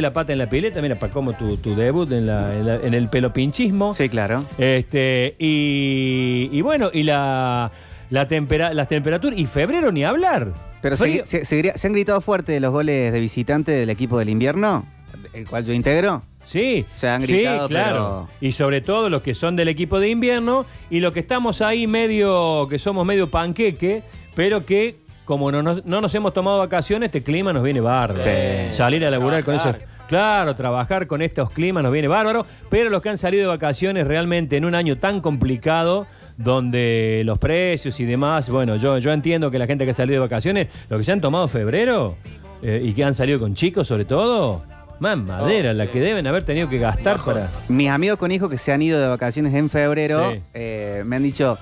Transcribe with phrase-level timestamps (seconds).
[0.00, 2.76] la pata en la pileta, mira, para como tu, tu debut en, la- en la-
[2.76, 3.92] en el pelopinchismo.
[3.92, 4.44] Sí, claro.
[4.56, 7.72] Este, y, y bueno, y la,
[8.08, 10.52] la tempera, las temperaturas, y febrero ni hablar.
[10.82, 14.20] Pero se, se- se gri- se han gritado fuerte los goles de visitante del equipo
[14.20, 14.86] del invierno,
[15.32, 16.22] el cual yo integro.
[16.46, 18.28] Sí, Se han sí, gritado, claro.
[18.40, 21.88] Y sobre todo los que son del equipo de invierno y los que estamos ahí
[21.88, 24.04] medio, que somos medio panqueque,
[24.36, 24.94] pero que
[25.28, 28.22] como no nos, no nos hemos tomado vacaciones, este clima nos viene bárbaro.
[28.22, 28.74] Sí.
[28.74, 29.74] Salir a laburar con eso.
[30.08, 34.06] Claro, trabajar con estos climas nos viene bárbaro, pero los que han salido de vacaciones
[34.06, 36.06] realmente en un año tan complicado,
[36.38, 40.14] donde los precios y demás, bueno, yo, yo entiendo que la gente que ha salido
[40.14, 42.16] de vacaciones, los que se han tomado febrero
[42.62, 44.62] eh, y que han salido con chicos sobre todo,
[44.98, 45.90] más madera, Oh, la sí.
[45.92, 47.50] que deben haber tenido que gastar para...
[47.68, 50.40] Mis amigos con hijos que se han ido de vacaciones en febrero Sí.
[50.54, 51.58] eh, me han dicho,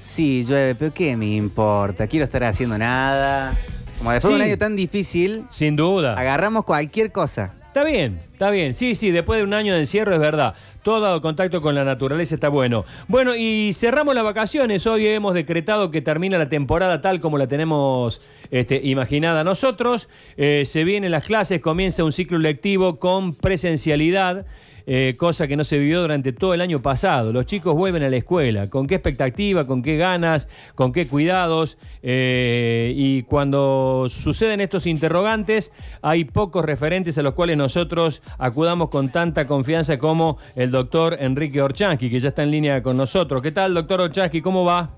[0.00, 2.06] sí, llueve, pero ¿qué me importa?
[2.06, 3.56] Quiero estar haciendo nada.
[3.98, 4.48] Como después de un Sí.
[4.50, 6.14] año tan difícil, Sin duda.
[6.14, 7.54] agarramos cualquier cosa.
[7.68, 8.74] Está bien, está bien.
[8.74, 10.54] Sí, sí, después de un año de encierro es verdad.
[10.82, 12.84] Todo contacto con la naturaleza está bueno.
[13.08, 14.84] Bueno, y cerramos las vacaciones.
[14.86, 20.08] Hoy hemos decretado que termina la temporada tal como la tenemos este, imaginada nosotros.
[20.36, 24.44] Eh, se vienen las clases, comienza un ciclo lectivo con presencialidad.
[24.86, 27.32] Eh, cosa que no se vivió durante todo el año pasado.
[27.32, 28.70] Los chicos vuelven a la escuela.
[28.70, 29.66] ¿Con qué expectativa?
[29.66, 30.48] ¿Con qué ganas?
[30.74, 31.78] ¿Con qué cuidados?
[32.02, 35.72] Eh, y cuando suceden estos interrogantes,
[36.02, 41.60] hay pocos referentes a los cuales nosotros acudamos con tanta confianza como el doctor Enrique
[41.60, 43.42] Orchansky, que ya está en línea con nosotros.
[43.42, 44.40] ¿Qué tal, doctor Orchansky?
[44.40, 44.90] ¿Cómo va?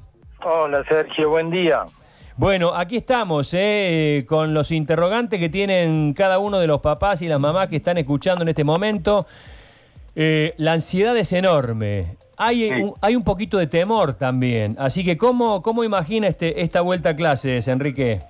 [0.42, 1.86] Hola Sergio, buen día.
[2.36, 7.28] Bueno, aquí estamos, eh, con los interrogantes que tienen cada uno de los papás y
[7.28, 9.24] las mamás que están escuchando en este momento.
[10.16, 12.16] Eh, la ansiedad es enorme.
[12.36, 12.82] Hay, Sí.
[12.82, 14.76] un, hay un poquito de temor también.
[14.78, 18.20] Así que, ¿cómo, cómo imagina este, esta vuelta a clases, Enrique?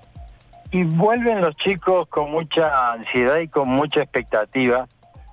[0.71, 4.87] Y vuelven los chicos con mucha ansiedad y con mucha expectativa,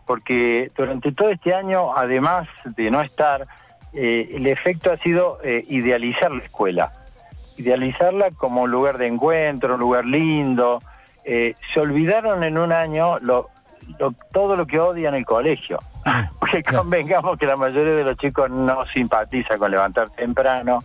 [0.05, 3.47] porque durante todo este año, además de no estar,
[3.93, 6.93] eh, el efecto ha sido eh, idealizar la escuela.
[7.57, 10.81] Idealizarla como un lugar de encuentro, un lugar lindo.
[11.25, 13.49] Eh, se olvidaron en un año lo-
[13.99, 15.79] lo- todo lo que odian el colegio.
[16.39, 16.79] Porque Claro.
[16.83, 20.83] convengamos que la mayoría de los chicos no simpatiza con levantar temprano,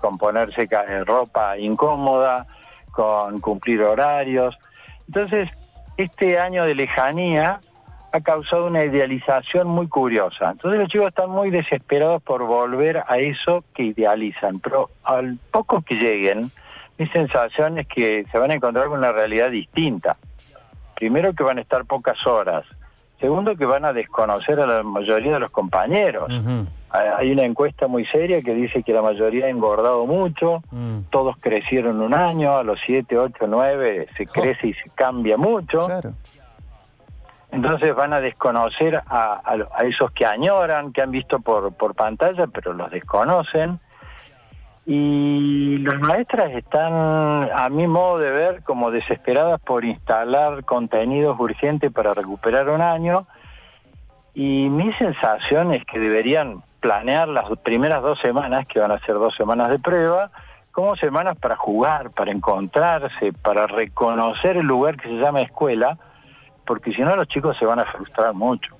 [0.00, 2.46] con ponerse eh, ropa incómoda,
[2.90, 4.58] con cumplir horarios.
[5.06, 5.48] Entonces,
[5.96, 7.60] este año de lejanía
[8.12, 10.50] ha causado una idealización muy curiosa.
[10.52, 15.82] Entonces los chicos están muy desesperados por volver a eso que idealizan, pero al poco
[15.82, 16.50] que lleguen,
[16.96, 20.16] mi sensación es que se van a encontrar con una realidad distinta.
[20.98, 22.64] Primero que van a estar pocas horas.
[23.20, 26.28] Segundo que van a desconocer a la mayoría de los compañeros.
[26.90, 31.00] Hay hay una encuesta muy seria que dice que la mayoría ha engordado mucho, Mm.
[31.10, 35.86] todos crecieron un año, a los 7, 8, 9 se crece y se cambia mucho.
[35.86, 36.14] Claro.
[37.50, 41.72] Entonces van a desconocer a, a lo- a esos que añoran, que han visto por,
[41.74, 43.78] por pantalla, pero los desconocen.
[44.90, 51.92] Y las maestras están, a mi modo de ver, como desesperadas por instalar contenidos urgentes
[51.92, 53.26] para recuperar un año.
[54.32, 59.16] Y mi sensación es que deberían planear las primeras dos semanas, que van a ser
[59.16, 60.30] dos semanas de prueba,
[60.72, 65.98] como semanas para jugar, para encontrarse, para reconocer el lugar que se llama escuela,
[66.64, 68.74] porque si no los chicos se van a frustrar mucho.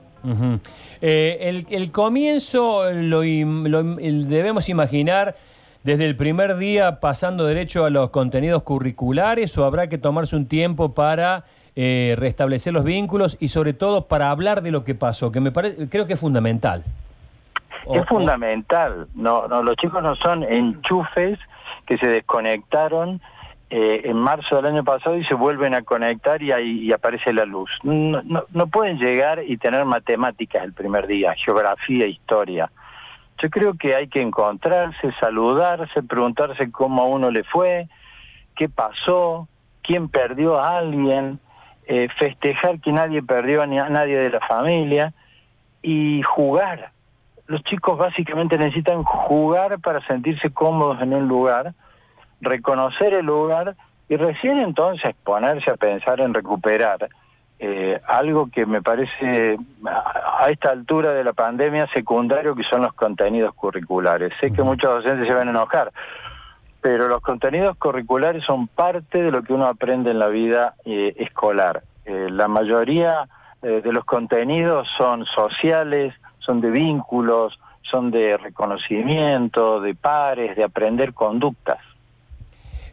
[1.02, 5.36] Eh, el, comienzo lo, debemos imaginar
[5.84, 10.46] desde el primer día pasando derecho a los contenidos curriculares o habrá que tomarse un
[10.46, 11.44] tiempo para
[11.76, 15.52] eh, restablecer los vínculos y sobre todo para hablar de lo que pasó, que me
[15.52, 16.84] parece, creo que es fundamental.
[17.86, 21.38] O- es fundamental, no, no, los chicos no son enchufes
[21.86, 23.20] que se desconectaron
[23.70, 27.32] eh, en marzo del año pasado y se vuelven a conectar y ahí y aparece
[27.32, 27.70] la luz.
[27.82, 32.70] No, no, no pueden llegar y tener matemáticas el primer día, geografía, historia.
[33.40, 37.88] Yo creo que hay que encontrarse, saludarse, preguntarse cómo a uno le fue,
[38.56, 39.46] qué pasó,
[39.82, 41.38] quién perdió a alguien,
[41.86, 45.14] eh, festejar que nadie perdió a, a nadie de la familia
[45.82, 46.90] y jugar.
[47.46, 51.74] Los chicos básicamente necesitan jugar para sentirse cómodos en un lugar,
[52.40, 53.76] reconocer el lugar
[54.08, 57.08] y recién entonces ponerse a pensar en recuperar
[57.60, 62.92] eh, algo que me parece a esta altura de la pandemia secundario que son los
[62.92, 64.32] contenidos curriculares.
[64.40, 65.92] Sé que muchos docentes se van a enojar,
[66.80, 71.14] pero los contenidos curriculares son parte de lo que uno aprende en la vida eh,
[71.18, 71.82] escolar.
[72.04, 73.28] Eh, la mayoría
[73.60, 81.12] de los contenidos son sociales, son de vínculos, son de reconocimiento, de pares, de aprender
[81.12, 81.78] conductas.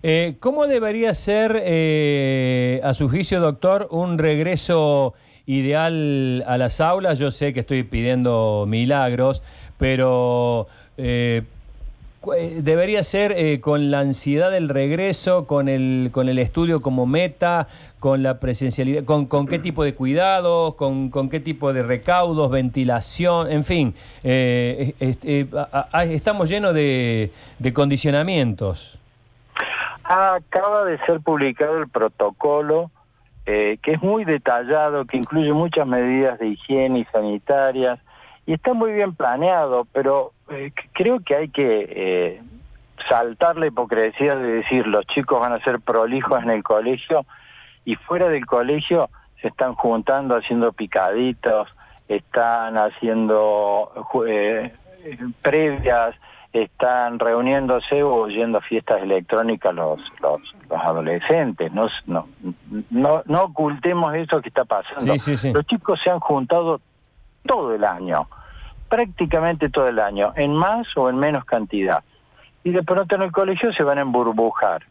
[0.07, 5.15] Eh, ¿Cómo debería ser, eh, a su juicio, doctor, un regreso
[5.47, 7.17] ideal a las aulas.
[7.17, 9.41] Yo sé que estoy pidiendo milagros,
[9.79, 10.67] pero
[10.99, 11.41] eh,
[12.37, 17.07] eh, debería ser eh, con la ansiedad del regreso, con el, con el estudio como
[17.07, 17.67] meta,
[17.99, 23.63] con la presencialidad, con, qué tipo de cuidados, con, qué tipo de recaudos, ventilación, en
[23.63, 23.95] fin.
[24.21, 28.99] es- es- a- a- estamos llenos de, de condicionamientos.
[30.07, 32.91] Acaba de ser publicado el protocolo
[33.47, 37.99] eh, que es muy detallado, que incluye muchas medidas de higiene y sanitarias
[38.47, 42.41] y está muy bien planeado, pero eh, creo que hay que eh,
[43.07, 47.23] saltar la hipocresía de decir los chicos van a ser prolijos en el colegio
[47.83, 49.11] y fuera del colegio
[49.41, 51.67] se están juntando haciendo picaditos,
[52.07, 53.91] están haciendo
[55.43, 56.15] previas,
[56.63, 61.71] están reuniéndose o yendo a fiestas electrónicas los, los, los adolescentes.
[61.73, 62.27] No, no,
[62.89, 65.13] no, no ocultemos eso que está pasando.
[65.13, 65.53] Sí, sí, sí.
[65.53, 66.79] Los chicos se han juntado
[67.45, 68.27] todo el año,
[68.89, 72.03] prácticamente todo el año, en más o en menos cantidad.
[72.63, 74.83] Y de pronto en el colegio se van a emburbujar.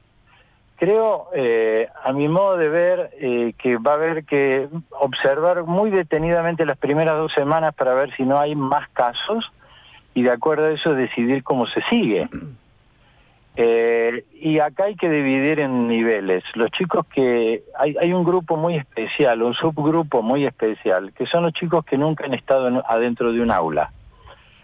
[0.77, 5.91] Creo, eh, a mi modo de ver, eh, que va a haber que observar muy
[5.91, 9.53] detenidamente las primeras dos semanas para ver si no hay más casos
[10.15, 12.29] y de acuerdo a eso decidir cómo se sigue.
[13.57, 16.43] Eh, y acá hay que dividir en niveles.
[16.55, 17.63] Los chicos que...
[17.79, 21.97] Hay, hay un grupo muy especial, un subgrupo muy especial, que son los chicos que
[21.97, 23.93] nunca han estado en- adentro de un aula.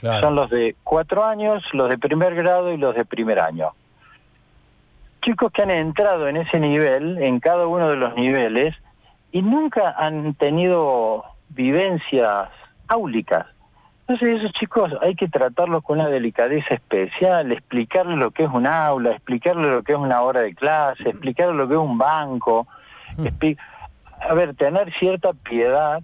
[0.01, 0.21] Claro.
[0.27, 3.69] Son los de cuatro años, los de primer grado y los de primer año.
[5.23, 8.75] Chicos que han entrado en ese nivel, en cada uno de los niveles,
[9.31, 12.49] y nunca han tenido vivencias
[12.89, 13.47] áulicas.
[14.11, 18.67] Entonces esos chicos hay que tratarlos con una delicadeza especial, explicarles lo que es un
[18.67, 22.67] aula, explicarles lo que es una hora de clase, explicarles lo que es un banco,
[24.19, 26.03] a ver, tener cierta piedad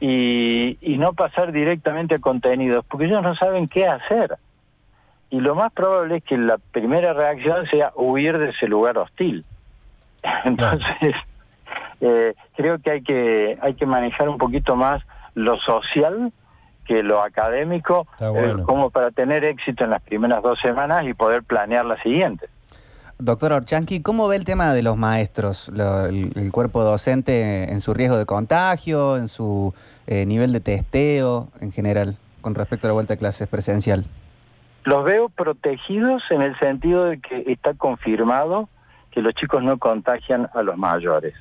[0.00, 4.38] y, y no pasar directamente a contenidos, porque ellos no saben qué hacer.
[5.28, 9.44] Y lo más probable es que la primera reacción sea huir de ese lugar hostil.
[10.46, 11.14] Entonces,
[12.00, 15.02] eh, creo que hay que hay que manejar un poquito más
[15.34, 16.32] lo social
[16.84, 18.60] que lo académico, bueno.
[18.60, 22.48] eh, como para tener éxito en las primeras dos semanas y poder planear las siguientes.
[23.18, 27.80] Doctor Orchanqui, ¿cómo ve el tema de los maestros, lo- el, el cuerpo docente en
[27.80, 29.72] su riesgo de contagio, en su
[30.06, 34.04] eh, nivel de testeo en general, con respecto a la vuelta a clases presencial?
[34.82, 38.68] Los veo protegidos en el sentido de que está confirmado
[39.12, 41.34] que los chicos no contagian a los mayores.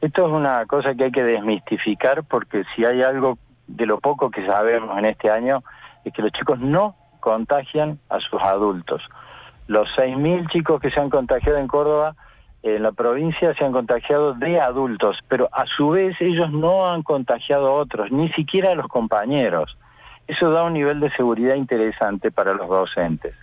[0.00, 3.36] Esto es una cosa que hay que desmistificar porque si hay algo
[3.76, 5.62] de lo poco que sabemos en este año
[6.04, 9.02] es que los chicos no contagian a sus adultos.
[9.66, 12.16] Los 6.000 chicos que se han contagiado en Córdoba,
[12.62, 17.02] en la provincia se han contagiado de adultos, pero a su vez ellos no han
[17.02, 19.78] contagiado a otros, ni siquiera a los compañeros.
[20.26, 23.34] Eso da un nivel de seguridad interesante para los docentes.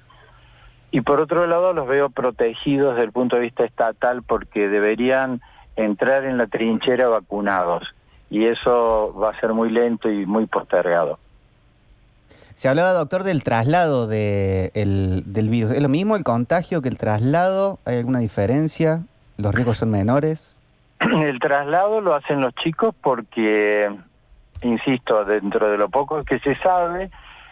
[0.91, 5.41] Y por otro lado los veo protegidos desde el punto de vista estatal porque deberían
[5.75, 7.93] entrar en la trinchera vacunados
[8.29, 11.19] y eso va a ser muy lento y muy postergado.
[12.55, 15.71] Se hablaba, doctor, del traslado de el- del virus.
[15.73, 17.77] ¿Es lo mismo el contagio que el traslado?
[17.85, 19.03] ¿Hay alguna diferencia?
[19.37, 20.55] ¿Los riesgos son menores?
[20.99, 23.95] El traslado lo hacen los chicos porque,
[24.63, 27.11] insisto, dentro de lo poco que se sabe,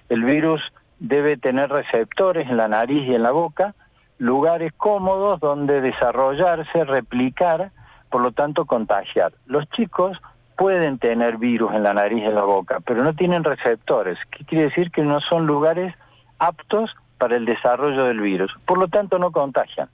[0.09, 3.75] el virus debe tener receptores en la nariz y en la boca,
[4.17, 7.69] lugares cómodos donde desarrollarse, replicar,
[8.09, 9.33] por lo tanto contagiar.
[9.45, 10.17] Los chicos
[10.57, 14.17] pueden tener virus en la nariz y en la boca, pero no tienen receptores.
[14.31, 14.91] ¿Qué quiere decir?
[14.91, 15.93] Que no son lugares
[16.39, 18.55] aptos para el desarrollo del virus.
[18.65, 19.89] Por lo tanto, no contagian.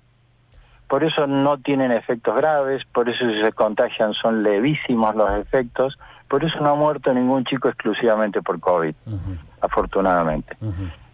[0.87, 5.97] Por eso no tienen efectos graves, por eso si se contagian son levísimos los efectos,
[6.27, 8.93] por eso no ha muerto ningún chico exclusivamente por COVID,
[9.61, 10.57] afortunadamente.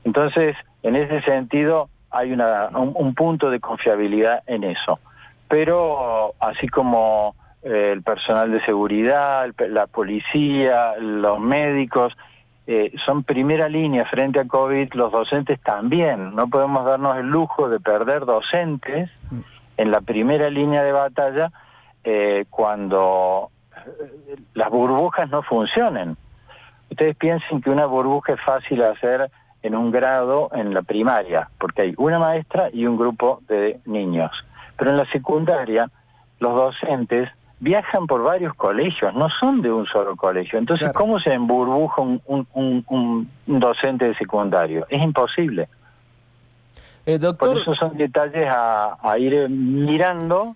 [0.03, 4.99] Entonces, en ese sentido, hay una, un, un punto de confiabilidad en eso.
[5.47, 12.15] Pero así como el personal de seguridad, la policía, los médicos,
[12.69, 16.35] eh, son primera línea frente a COVID, los docentes también.
[16.35, 19.09] No podemos darnos el lujo de perder docentes
[19.77, 21.51] en la primera línea de batalla
[22.03, 26.17] eh, cuando eh, las burbujas no funcionen.
[26.89, 31.83] Ustedes piensen que una burbuja es fácil hacer en un grado en la primaria, porque
[31.83, 34.31] hay una maestra y un grupo de niños.
[34.77, 35.89] Pero en la secundaria,
[36.39, 40.59] los docentes viajan por varios colegios, no son de un solo colegio.
[40.59, 40.99] Entonces, Claro.
[40.99, 44.85] ¿cómo se emburbuja un, un- un- un- un docente de secundario?
[44.89, 45.67] Es imposible.
[47.05, 50.55] Eh, Por doctor, eso son detalles a, a ir mirando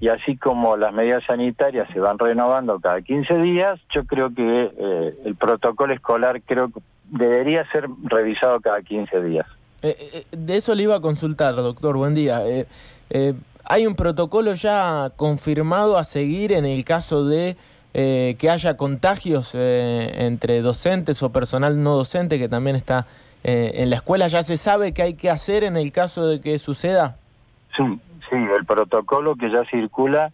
[0.00, 4.72] y así como las medidas sanitarias se van renovando cada 15 días, yo creo que
[4.76, 9.46] eh, el protocolo escolar creo que debería ser revisado cada 15 días.
[9.82, 11.96] Eh, eh, de eso le iba a consultar, doctor.
[11.96, 12.40] Buen día.
[13.64, 17.56] ¿Hay un protocolo ya confirmado a seguir en el caso de
[17.92, 23.06] que haya contagios entre docentes o personal no docente que también está
[23.44, 24.28] en la escuela?
[24.28, 27.16] ¿Ya se sabe qué hay que hacer en el caso de que suceda?
[27.76, 27.82] Sí,
[28.30, 30.32] sí, el protocolo que ya circula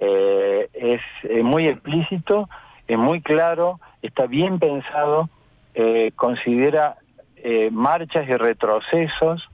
[0.00, 1.00] es
[1.42, 2.48] muy explícito,
[2.88, 5.28] es muy claro, está bien pensado
[5.78, 6.96] eh, considera
[7.36, 9.46] eh, marchas y retrocesos,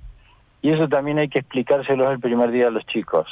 [0.63, 3.27] y eso también hay que explicárselos el primer día a los chicos,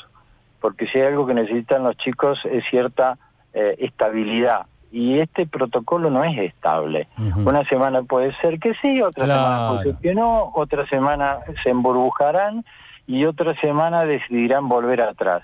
[0.61, 3.17] porque si hay algo que necesitan los chicos es cierta
[3.55, 7.07] eh, estabilidad, y este protocolo no es estable.
[7.37, 11.71] Una semana puede ser que sí, otra semana puede ser que no, otra semana se
[11.71, 12.65] emburbujarán
[13.07, 15.43] y otra semana decidirán volver atrás.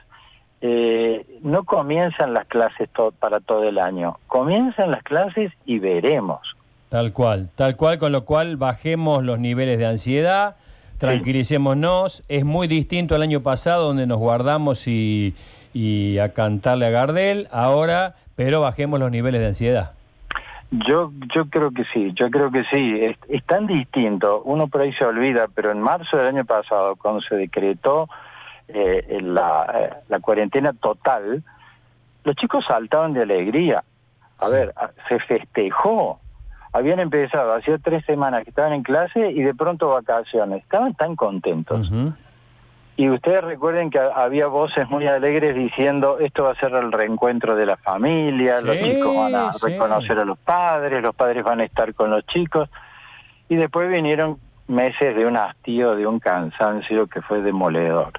[1.43, 2.89] no comienzan las clases
[3.21, 6.57] para todo el año, comienzan las clases y veremos.
[6.89, 10.57] Tal cual, tal cual, con lo cual bajemos los niveles de ansiedad,
[10.99, 12.23] tranquilicémonos.
[12.29, 15.35] Es muy distinto al año pasado donde nos guardamos y,
[16.21, 19.93] a cantarle a Gardel, ahora, pero bajemos los niveles de ansiedad.
[20.71, 23.01] Yo, yo creo que sí, yo creo que sí.
[23.29, 27.21] Es, tan distinto, uno por ahí se olvida, pero en marzo del año pasado, cuando
[27.21, 28.09] se decretó
[28.69, 31.45] eh, la, eh, la cuarentena total,
[32.25, 33.85] los chicos saltaban de alegría.
[34.39, 34.75] A ver,
[35.09, 36.21] se festejó,
[36.77, 40.63] habían empezado, hacía tres semanas que estaban en clase y de pronto vacaciones.
[40.63, 41.91] Estaban tan contentos.
[42.99, 47.57] Y ustedes recuerden que había voces muy alegres diciendo esto va a ser el reencuentro
[47.57, 51.65] de la familia, los chicos van a reconocer a los padres, los padres van a
[51.65, 52.69] estar con los chicos.
[53.49, 58.13] Y después vinieron meses de un hastío, de un cansancio que fue demoledor.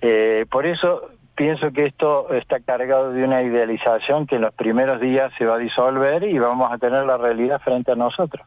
[0.00, 5.00] Eh, por eso pienso que esto está cargado de una idealización que en los primeros
[5.00, 8.46] días se va a disolver y vamos a tener la realidad frente a nosotros.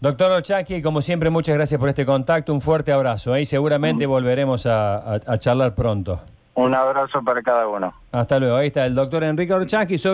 [0.00, 2.52] Doctor Ochaki, como siempre, muchas gracias por este contacto.
[2.52, 3.34] Un fuerte abrazo.
[3.34, 3.40] ¿eh?
[3.40, 4.10] y seguramente mm.
[4.10, 6.20] volveremos a, charlar pronto.
[6.56, 7.94] Un abrazo para cada uno.
[8.12, 8.56] Hasta luego.
[8.56, 10.12] Ahí está el doctor Enrique Orchaki sobre